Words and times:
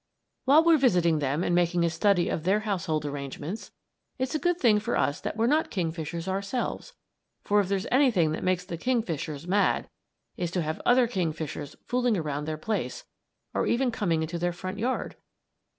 While 0.45 0.63
we're 0.63 0.79
visiting 0.79 1.19
them 1.19 1.43
and 1.43 1.53
making 1.53 1.85
a 1.85 1.89
study 1.91 2.27
of 2.27 2.43
their 2.43 2.61
household 2.61 3.05
arrangements, 3.05 3.69
it's 4.17 4.33
a 4.33 4.39
good 4.39 4.57
thing 4.57 4.79
for 4.79 4.97
us 4.97 5.21
that 5.21 5.37
we're 5.37 5.45
not 5.45 5.69
kingfishers 5.69 6.27
ourselves; 6.27 6.93
for 7.43 7.59
if 7.59 7.69
there's 7.69 7.85
anything 7.91 8.31
that 8.31 8.43
makes 8.43 8.65
the 8.65 8.77
kingfishers 8.79 9.47
mad 9.47 9.91
it's 10.37 10.51
to 10.53 10.63
have 10.63 10.81
other 10.87 11.05
kingfishers 11.07 11.75
fooling 11.85 12.17
around 12.17 12.45
their 12.45 12.57
place 12.57 13.05
or 13.53 13.67
even 13.67 13.91
coming 13.91 14.23
into 14.23 14.39
their 14.39 14.53
front 14.53 14.79
yard. 14.79 15.17